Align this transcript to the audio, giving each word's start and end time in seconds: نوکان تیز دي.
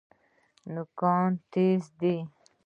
نوکان 0.73 1.29
تیز 1.51 1.83
دي. 1.99 2.15